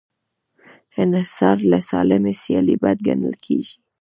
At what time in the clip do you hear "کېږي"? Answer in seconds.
3.45-3.75